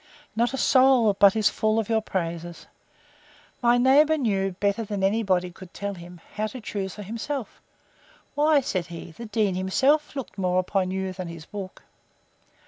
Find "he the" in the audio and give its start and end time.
8.87-9.27